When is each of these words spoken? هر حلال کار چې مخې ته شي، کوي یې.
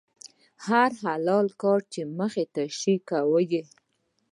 هر 0.67 0.89
حلال 1.03 1.47
کار 1.61 1.79
چې 1.93 2.01
مخې 2.17 2.45
ته 2.53 2.63
شي، 2.79 2.95
کوي 3.09 3.43
یې. 3.53 3.63